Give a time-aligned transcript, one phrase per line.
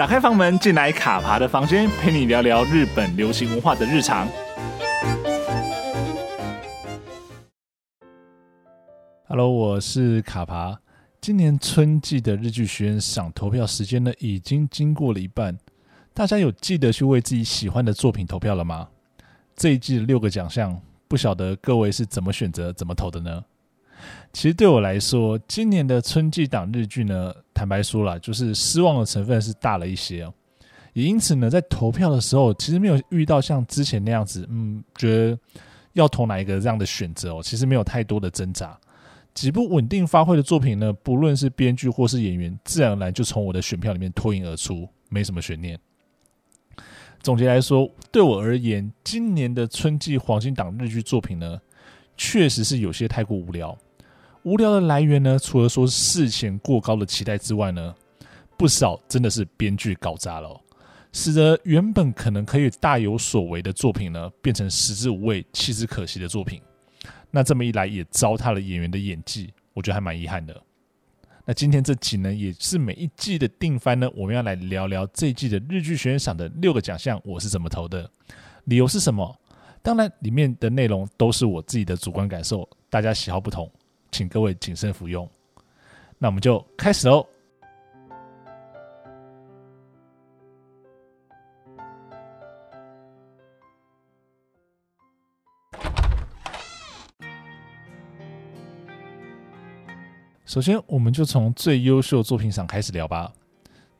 [0.00, 4.26] 打开房门，进来卡爬的房间，陪你聊聊日本流行文化的日常。
[9.28, 10.80] Hello，我是卡爬。
[11.20, 15.58] 今年春季的日剧学院赏投票时间呢，已经经过了一半。
[16.14, 18.88] 大家有记得去为自己喜欢的作品投票了吗？
[19.54, 23.44] 这一季的六个奖项，不晓得各位是怎么选择、怎么投的呢？
[24.32, 30.32] 其实对我来说，今年的春季档日剧呢，坦白说啦，就是失望的成分是大了一些哦。
[30.94, 35.38] 也因此呢，在投票的时候，其实没有遇到像之前那样子，嗯，觉得
[35.92, 38.74] 要投哪一个这样的选择哦，其实没有太多的挣扎。
[39.34, 45.78] 几部稳定发挥的作品呢，不论是编剧或是演员，自然而然就从我的选票里面脱颖而出，没什么悬念。
[47.22, 51.60] 总结来说，对我而言，今年的春季黄金档日剧作品呢，
[52.16, 53.76] 确实是有些太过无聊。
[54.42, 57.94] 无聊的来源呢，除了说事前过高的期待之外呢，
[58.56, 60.58] 不少真的是编剧搞砸了，
[61.12, 66.60] 使得原本可能可以大有所为的作品呢，变成食之无味、弃之可惜的作品。
[67.30, 70.58] 那这么一来，也糟蹋了演员的演技，我觉得还蛮遗憾的。
[71.44, 78.10] 那今天这集呢，也是每一季的定番呢，我们要来聊聊这一季的日剧学院赏的六个奖项，我是怎么投的，
[78.64, 79.38] 理由是什么？
[79.82, 83.70] 当然，里面的内容都是我自己的主观感受，大家喜好不同，
[84.10, 85.28] 请各位谨慎服用。
[86.18, 87.26] 那我们就开始喽。
[100.44, 103.32] 首先，我们就从最优秀作品赏开始聊吧。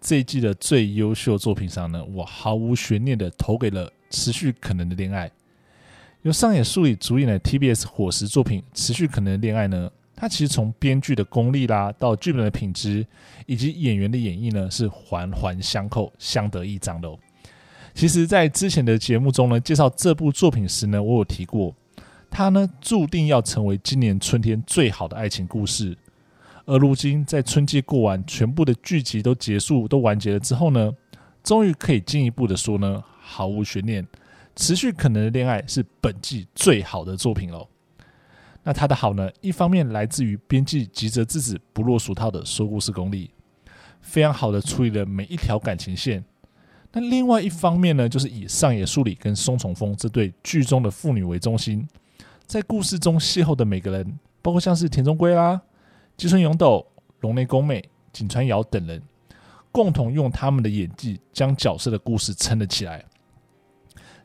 [0.01, 5.29] 这一季的最优秀作品赏呢，我毫无悬念的投给了《持续可能的恋爱》。
[6.23, 9.89] 由上野树里主演的 TBS 伙食作品《持续可能的恋爱》呢，
[10.21, 13.07] 它其实从编剧的功力啦，到剧本的品质，
[13.47, 17.19] 以及演员的演绎呢，是环环相扣、相得益彰的哦。
[17.95, 21.75] 其实，在之前的节目中呢，介绍这部作品时呢，我有提过，
[22.29, 25.97] 它呢注定要成为今年春天最好的爱情故事。
[26.67, 30.93] 而如今，在春季过完，全部的剧集都结束、都完结了之后呢，
[31.43, 34.07] 终于可以进一步的说呢，毫无悬念，
[34.55, 37.67] 持续可能的恋爱是本季最好的作品喽。
[38.63, 43.31] 那它的好呢，一方面来自于编剧吉泽智子不落俗套的说故事功力，
[44.01, 46.25] 非常好的处理了每一条感情线。
[46.93, 51.89] 那另外一方面呢，就是以上野树里跟松重丰这对剧中的父女为中心，
[52.47, 55.63] 在故事中邂逅的每个人，包括像是田中圭啦。
[56.17, 56.87] 吉村勇斗、
[57.21, 59.01] 龙内恭美、井川遥等人，
[59.73, 63.05] 共同用他们的演技将角色的故事撑了起来。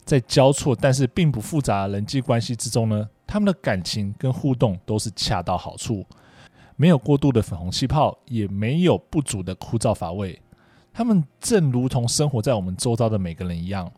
[0.04, 6.06] 在交错但是并不复杂的人际关系之中呢，他们的感情跟互动都是恰到好处，
[6.78, 10.42] 没有过度的粉红气泡，也没有不足的枯燥乏味。
[10.94, 13.92] 他们正如同生活在我们周遭的每个人一样，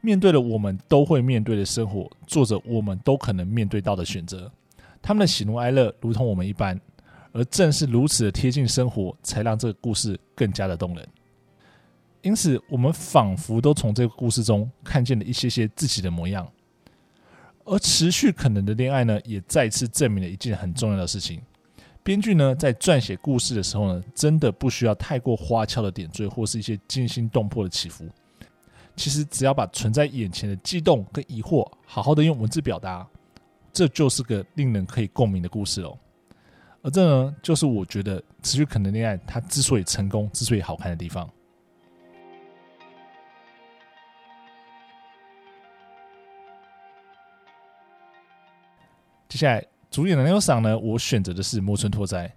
[0.00, 4.50] 面对了我们都会面对的生活，做着我们都可能面对到的选择。
[5.02, 6.80] 他们的喜怒哀乐如同我们一般。
[7.32, 11.06] 而正是如此的贴近生活，才让这个故事更加的动人。
[12.22, 16.50] 因此，我们仿佛都从这个故事中看见了一些些自己的模样。
[17.68, 21.40] 而持续可能的恋爱呢，也再次证明了一件很重要的事情：
[22.02, 28.06] 编剧呢，在撰写故事的时候呢，真的不需要太过花俏的点缀，或是一些惊心动魄的起伏。
[28.96, 33.06] 其实，只要把存在眼前的悸动跟疑惑，好好的用文字表达，
[33.72, 35.96] 这就是个令人可以共鸣的故事哦。
[36.82, 41.28] 而这呢，就是我觉得持续可能恋爱它之所以成功、之所以好看的地方。
[49.28, 52.32] 接下来主演男优赏呢，我选择的是木村拓哉。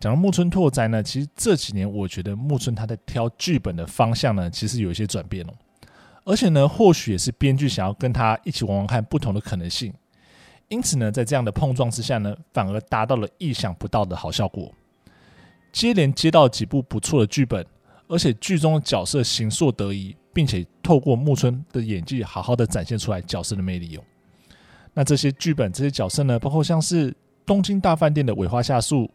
[0.00, 5.52] 讲到木村拓哉呢，其实这几年我觉得木村他在挑剧本的方向呢，其实有一些转变哦。
[6.24, 9.92] 而且呢，或许也是编剧想要跟他一起玩玩看不同的可能性。
[10.68, 14.72] 因此呢，在这样的碰撞之下呢，反而达到了意想不到的好效果。
[15.72, 17.64] 接连接到几部不错的剧本，
[18.08, 24.02] 而且剧中的角色形塑得宜，并且透过木村的演技，好好的展现出来角色的魅力哦。
[24.98, 27.14] 那这些剧本、这些角色呢，包括像是
[27.44, 29.10] 东京大饭店的尾花夏树、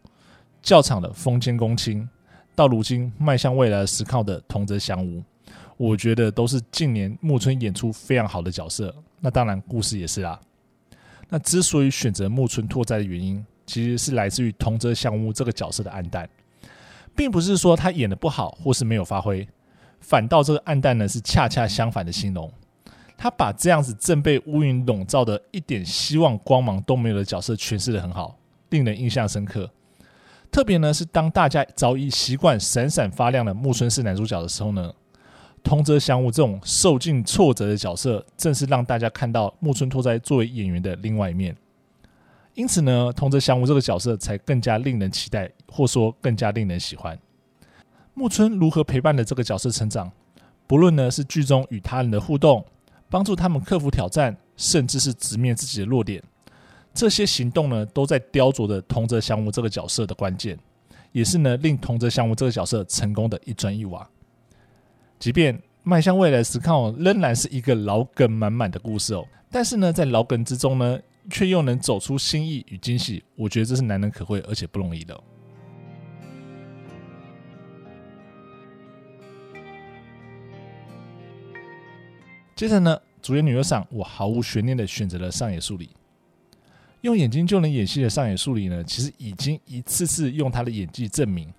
[0.62, 2.08] 教场的风间公亲，
[2.54, 5.24] 到如今迈向未来的石靠的桐泽祥吾，
[5.78, 8.94] 我觉得都是近年木村演出非常好的角色。
[9.20, 10.40] 那当然，故事也是啦。
[11.30, 16.30] 那之所以选择木村拓哉的原因，其实是来自于桐泽祥吾这个角色的黯淡，
[17.16, 19.48] 并不是说他演得不好或是没有发挥，
[20.00, 22.54] 反倒这个黯淡呢是恰恰相反的形容。
[23.22, 28.36] 他把这样子正被乌云笼罩的一点希望光芒都没有的角色诠释得很好，
[28.72, 29.70] 令人印象深刻。
[30.50, 34.92] 特别呢是当大家早已习惯闪闪发亮的木村是男主角的时候呢，
[35.62, 41.56] 桐泽祥吾这种受尽挫折的角色，正是让大家看到木村拓哉作为演员的另外一面。
[42.56, 47.16] 因此呢，桐泽祥吾这个角色才更加令人期待，或说更加令人喜欢。
[48.16, 50.12] 木村如何陪伴着这个角色成长，
[50.66, 52.66] 不论呢是剧中与他人的互动，
[53.12, 56.24] 帮助他们克服挑战，甚至是直面自己的弱点，
[56.94, 60.58] 这些行动呢都在雕琢着桐泽祥吾这个角色的关键，
[61.12, 64.10] 也是呢令桐泽祥吾这个角色成功的一砖一瓦。
[65.20, 71.00] 即便迈向未来时看哦，仍然是一个老梗满满的故事哦，但是呢在老梗之中呢。
[71.30, 75.16] 却又能走出新意与惊喜，我觉得这是难能可贵，而且不容易的。
[82.62, 85.90] 接着呢，主演女优赏，我毫无悬念的选择了上野树里。
[87.02, 91.52] 用眼睛就能演戏的上野树里呢，其实已经一次次用她的演技证明，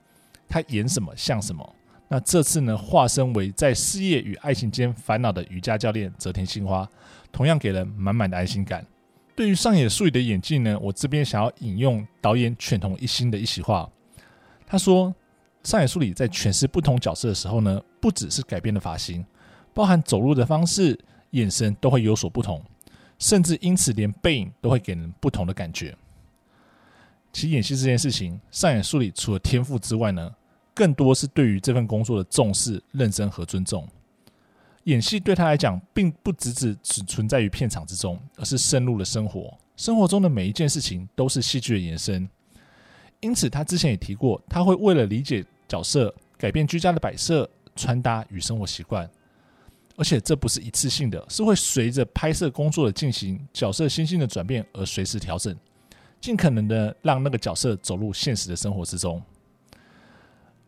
[0.49, 1.75] 她演什么像什么。
[2.07, 6.89] 那这次呢，化身为在事业与爱情间烦恼的瑜伽教练泽田杏花，
[7.33, 8.87] 同样给人满满的安心感。
[9.35, 13.91] 对于上野树里的演技呢，我这边想要引用导演犬童一心的一席话。
[14.65, 15.13] 他说，
[15.65, 19.27] 上野树里在诠释不同角色的时候呢，不只是改变了发型，
[19.75, 20.99] 包含走路的方式、
[21.31, 22.63] 眼神都会有所不同，
[23.19, 25.97] 甚至因此连背影都会给人不同的感觉。
[27.33, 30.35] 其实演戏这件事情，上演术里除了天赋之外呢，
[30.75, 33.89] 更多是对于这份工作的重视、认真和尊重。
[34.85, 39.57] 演戏对他来讲，并不只只只存在于片场之中，而是深入了生活。
[39.77, 42.29] 生活中的每一件事情都是戏剧的延伸。
[43.21, 49.09] 因此，他之前也提过，他会为了理解角色，改变居家的摆设、穿搭与生活习惯。
[49.97, 55.55] 而且，这不是一次性的，是会随着拍摄工作的进行、角色心性的转变而随时调整，
[56.21, 59.23] 尽可能的让那个角色走入现实的生活之中。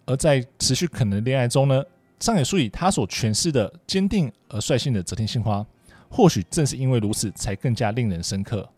[0.05, 1.82] 而在持续可能恋爱中呢，
[2.21, 5.65] 上野树里他所诠释的坚定而率性的泽田杏花，
[6.11, 8.69] 或许正是因为如此，才更加令人深刻。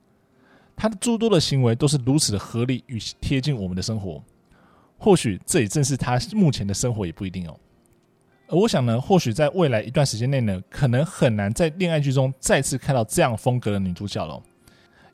[0.76, 4.22] 他的诸多的行为都是如此的合理与贴近我们的生活，
[4.96, 7.58] 或许这也正是他目前的生活，也不一定哦。
[8.48, 14.40] 而我想呢，或许在未来一段时间内呢，可能很难在恋爱剧中再次看到这样风格的女主角了。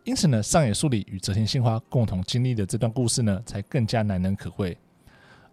[0.05, 4.76] 因此呢，上野树里与泽田杏花共同经历的这段故事呢，才更加难能可贵。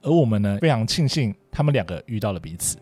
[0.01, 2.77] 而我们呢，非常庆幸他们两个遇到了彼此。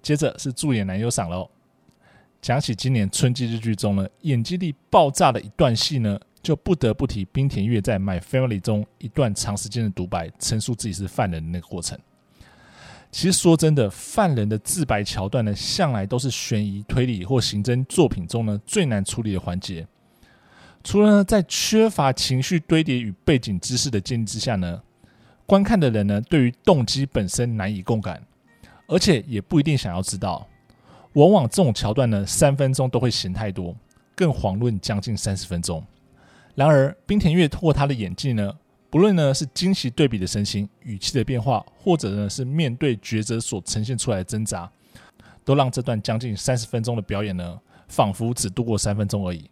[0.00, 1.50] 接着是助演男优赏喽。
[2.40, 11.98] 讲起今年春季日剧中呢，演技力爆炸的一段戏呢，就不得不提滨田月在《My Family》中一段长时间的独白，陈述自己是犯人的那个过程。
[13.12, 19.86] 其实说真的，犯人的自白桥段呢，向来都是悬疑推理或刑侦作品中呢最难处理的环节。
[20.82, 24.80] 除了呢，在缺乏情绪堆叠与背景知识的建立之下呢，
[25.44, 28.22] 观看的人呢对于动机本身难以共感，
[28.86, 30.48] 而且也不一定想要知道。
[31.12, 33.76] 往往这种桥段呢，三分钟都会嫌太多，
[34.14, 35.84] 更遑论将近三十分钟。
[36.58, 38.52] 然而，冰田月透过他的演技呢。
[38.90, 44.68] 不论呢是惊喜对比的神情、语气的变化，或者呢是面对抉择所呈现出来的挣扎，
[45.44, 47.56] 都让这段将近三十分钟的表演呢，
[47.86, 49.48] 仿佛只度过三分钟而已，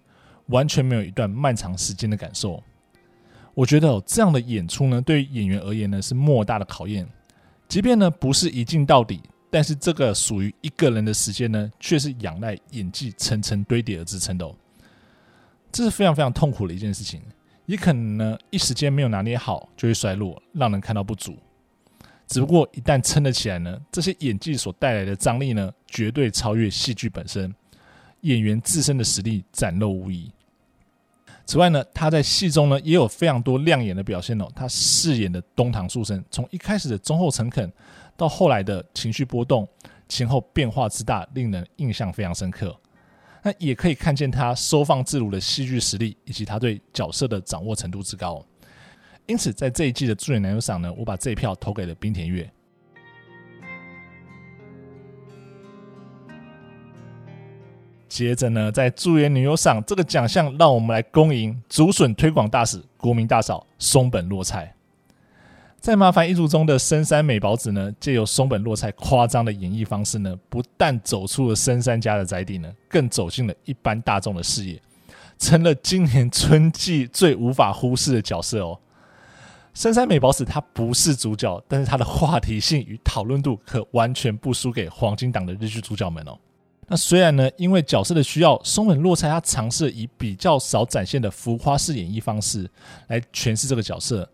[0.47, 2.60] 完全没有一段漫长时间的感受。
[3.55, 7.06] 我觉得哦，这样的演出呢，对于演员而言呢是莫大的考验。
[7.69, 14.53] 即便呢不是一镜到底，但是这个属于一个人的时间呢，却是仰赖演技层层堆叠而支撑的哦。
[15.70, 17.20] 这是非常非常痛苦的一件事情。
[17.67, 21.37] 也可能呢，一时间没有拿捏好，就会衰落，让人看到不足。
[22.29, 27.53] 只不过一旦撑得起来呢，这些演技所带来的张力呢，绝对超越戏剧本身，
[28.20, 30.31] 演员自身的实力展露无遗。
[31.44, 34.49] 此外呢，他在戏中呢也有非常多亮眼的表现哦。
[34.55, 37.73] 他饰演的东堂树生，从一开始的忠厚诚恳，
[38.17, 39.69] 到后来的情绪波动，
[40.08, 42.77] 前后变化之大，令人印象非常深刻。
[43.46, 48.44] 那也可以看见他收放自如的戏剧实力，以及他对角色的掌握程度之高。
[49.26, 52.50] 因此，在这一季的助演男优赏呢，我把这一票投给了滨田月。
[58.08, 64.76] 接着呢，在助演女优赏这个奖项，让我们来恭迎竹笋推广大使、国民大嫂松本洛菜。
[65.86, 74.82] 在《麻烦一族》中的深山美保子呢，借由松本洛菜夸张的演绎方式呢，不但走出了深山家的宅邸呢，更走进了一般大众的视野，
[75.38, 78.76] 成了今年春季最无法忽视的角色哦。
[79.74, 86.36] 深山美保子她不是主角，但是她的话题性与讨论度可完全不输给黄金档的日剧主角们哦。
[86.88, 92.69] 那虽然呢，因为角色的需要，松本洛菜他尝试以比较少展现的浮夸式演绎方式
[93.06, 94.28] 来诠释这个角色。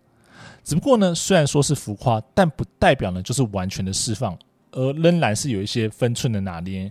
[0.64, 4.38] 只不过呢，虽然说是浮夸，但不代表呢就是完全的释放，
[4.70, 6.90] 而仍然是有一些分寸的拿捏。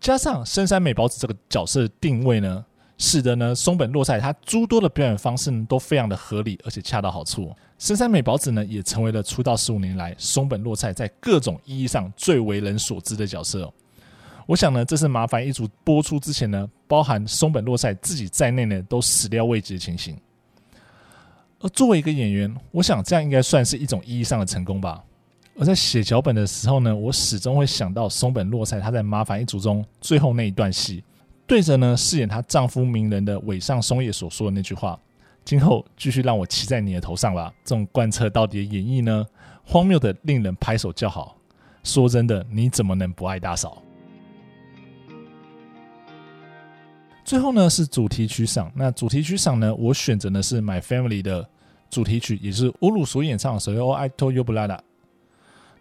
[0.00, 2.64] 加上深山美保子这个角色的定位呢，
[2.96, 7.54] 使得呢松本洛菜他诸多的表演方式呢都非常的合理，而且恰到好处。
[7.78, 13.72] 深山美保子呢也成为了出道十五年来松本洛菜在各种意义上最为人所知的角色。
[14.46, 20.16] 我想呢，这是麻烦一族播出之前呢，包含松本洛菜自己在内呢，都始料未及的情形。
[21.60, 25.04] 而作为一个演员，我想这样应该算是一种意义上的成功吧。
[25.58, 31.04] 而在写脚本的时候呢，我始终会想到松本洛菜他在麻烦一族中最后那一段戏，
[31.46, 34.98] 对着呢饰演她丈夫鸣人的尾上松叶所说的那句话
[35.44, 39.26] ：“今后继续让我骑在你的头上吧。”这种贯彻到底的演绎呢，
[39.62, 41.36] 荒谬的令人拍手叫好。
[41.84, 43.82] 说真的，你怎么能不爱大嫂？
[47.30, 51.48] 最后呢是主题曲赏，那主题曲赏呢，我选择的是《My Family》的
[51.88, 54.76] 主题曲，也是乌鲁所演唱的《So I Told You Brother》。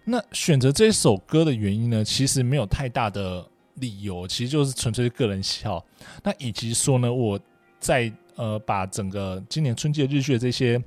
[0.03, 5.83] 那选择这首歌的原因呢，其实没有太大的理由，其实就是纯粹是个人喜好。
[6.23, 7.39] 那以及说呢，我
[7.79, 10.79] 在呃把整个今年春季的日剧的这些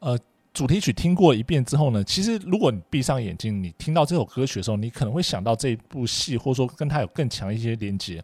[0.00, 0.18] 呃。
[0.54, 8.22] 主题曲听过一遍之后呢，其实如果你闭上眼睛，你听到这首歌曲的时候，你可能会想到这一部戏，或者说跟它有更强一些连接，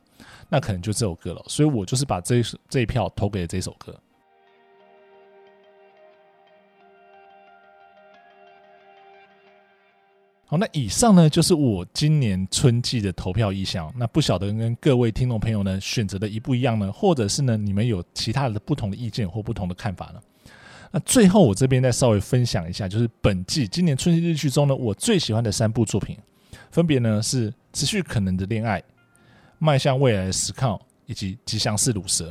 [0.49, 1.45] 那可能就这首歌了。
[1.49, 3.99] 所以我就是把这这一票投给了这首歌。
[10.47, 13.93] 好，那以上呢就是我今年春季的投票意向。
[13.97, 20.21] 那不晓得跟各位听众朋友呢选择的一不一样呢，或者是呢你们有其他的不同的意见或不同的看法呢？
[20.93, 26.19] 那最后，我这边再稍微分享一下，就是本季今年春季日剧中呢，我最喜欢的三部作品，
[26.71, 28.81] 分别呢是《持续可能的恋爱》、
[29.59, 32.31] 《迈向未来的十抗》以及《吉祥寺鲁蛇》。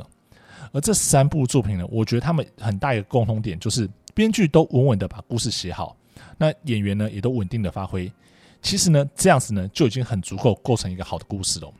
[0.72, 5.96] 而这三部作品呢，我觉得他们很大一个共同点就是编剧都稳稳的把故事写好，
[6.36, 8.12] 那演员呢也都稳定的发挥。
[8.60, 11.72] 其实呢，这样子呢就已经很足够构成一个好的故事了。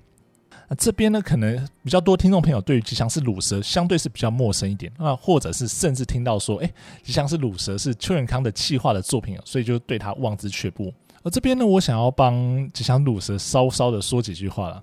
[0.76, 6.72] 这边呢，可能比较多听众朋友对于吉祥是鲁蛇相对是比较陌生一点，那或者是甚至听到说，哎，
[7.02, 10.94] 吉祥是鲁蛇是邱永康的企划的作品，所以就对他望之却步。
[11.22, 14.82] 而这边呢，我想要帮吉祥鲁蛇稍稍的说几句话了，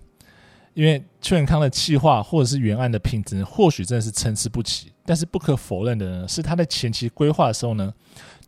[0.73, 7.93] 因为邱永康的企划或者是原案的品质，或许真的是参差不齐，但是不可否认的呢，是他在前期规划的时候呢，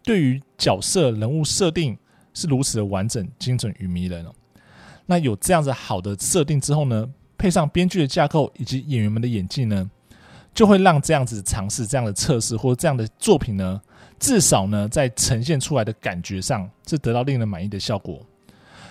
[0.04, 1.98] 对于角色人物设定
[2.34, 4.34] 是如此的完整、精准与迷人哦。
[5.06, 9.90] 那有这样子好的设定之后呢，配上编剧的架构以及演员们的演技呢，
[10.54, 13.82] 就会让这样子尝试、这样的测试或这样的作品呢，
[14.20, 18.20] 至少呢在呈现出来的感觉上是得到令人满意的效果。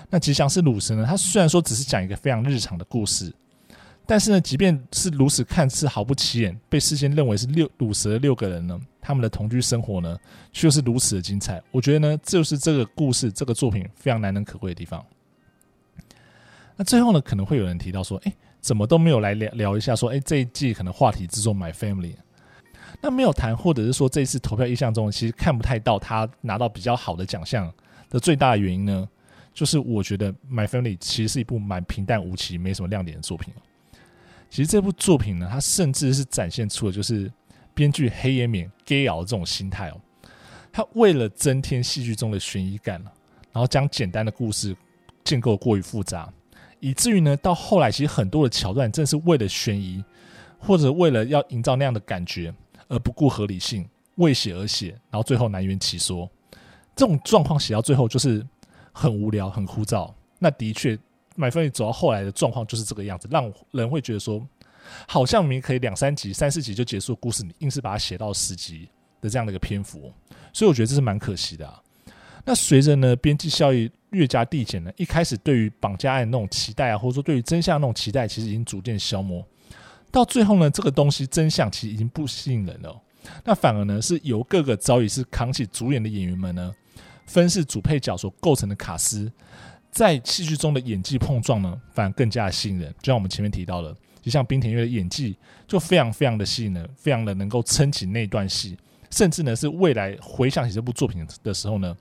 [0.09, 3.31] 那吉祥是鲁蛇呢，它虽然说只是讲一个非常日常的故事，
[4.07, 10.17] 但是呢，即便是如此看似毫不起眼，被事先认为是六鲁蛇的六个人呢，他们的同居生活呢，
[10.50, 11.62] 却又是如此的精彩。
[11.71, 15.05] 我觉得呢，这就是这个故事、这个作品非常难能可贵的地方。
[16.78, 22.12] 那最后呢，可能会有人提到说，哎，怎么都没有来聊聊一下说，哎，这一季可能话题之中《My Family》，
[23.02, 27.68] 那没有谈，或者是说这一次投票意向中，其实看不太到他拿到比较好的奖项
[28.08, 29.08] 的最大原因呢，
[29.52, 33.52] 就是我觉得《My Family》其实是一部蛮平淡无奇、没什么亮点的作品。
[34.49, 37.28] 其实这部作品呢，它甚至是展现出了就是
[37.75, 40.00] 编剧黑岩勉 gay 熬这种心态哦，
[40.73, 43.02] 他为了增添戏剧中的悬疑感，
[43.52, 44.76] 然后将简单的故事
[45.25, 46.32] 建构过于复杂。
[46.80, 50.02] 以至于呢，到后来其实很多的桥段，正是为了悬疑，
[50.58, 52.54] 或者为了要营造那样的感觉，
[52.88, 56.28] 而不顾合理性，为写而写，然后最后难圆其说。
[56.94, 58.44] 这种状况写到最后就是
[58.92, 60.12] 很无聊、很枯燥。
[60.38, 60.97] 那的确，
[61.37, 64.44] 《买分》走到后来的状况就是这个样子，让人会觉得说，
[65.06, 68.88] 好像明明可以两三集、三四集就结束故事，你硬是把它写到十集
[69.20, 70.12] 的这样的一个篇幅，
[70.52, 71.80] 所以我觉得这是蛮可惜的啊。
[72.44, 79.46] 那随着呢，边际效益越加递减呢，一开始对于绑架案那种期待啊，或者说对于真相那种期待，其实已经逐渐消磨。
[80.10, 83.00] 到最后呢，这个东西真相其实已经不吸引人了。
[83.44, 86.74] 那反而呢，是由各个早已是扛起主演的演员们呢，
[87.26, 89.30] 分饰主配角所构成的卡司，
[89.90, 92.90] 在戏剧中的演技碰撞呢，反而更加的吸引人。
[93.02, 95.36] 就像我们前面提到的，就像滨田岳的演技
[95.66, 98.78] 就非常非常的吸引人，非常的能够撑起那段戏，
[99.10, 101.96] 甚至呢是未来回想起这部作品的时候呢。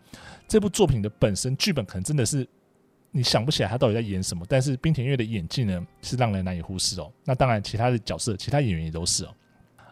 [0.48, 2.48] 这部作品的本身剧本可能真的是
[3.12, 7.12] 你想不起来他到底在演什么，但是冰田月的演技呢是让人难以忽视哦。
[7.26, 9.36] 那当然，其他的角色、其他演员也都是哦。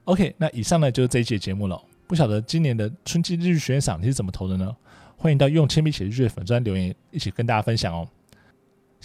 [0.06, 1.82] OK，那以上呢就是这一期节目了。
[2.08, 4.74] 不晓得今年的春季日剧悬赏你是怎么投的呢？
[5.18, 8.08] 欢迎到用铅笔写日剧的粉专留言，一起跟大家分享哦。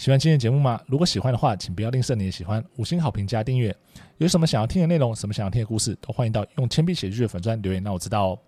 [0.01, 0.81] 喜欢今天的节目吗？
[0.87, 3.75] 如果喜欢的话，请不要吝啬你的喜欢，五星好评加订阅。
[4.17, 8.39] 有什么想要听的内容，什么想要听的故事，都欢迎到用铅笔写日记的粉专留言，让我知道哦。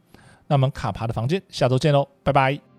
[0.48, 2.73] 那我们卡爬的房间下周见喽，拜拜。